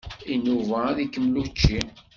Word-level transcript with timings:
Inuba 0.33 0.77
ad 0.89 0.97
ikemmel 1.03 1.39
učči. 1.51 1.77